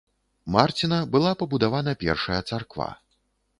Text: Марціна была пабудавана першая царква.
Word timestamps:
Марціна 0.55 0.99
была 1.17 1.35
пабудавана 1.43 1.95
першая 2.07 2.41
царква. 2.49 2.91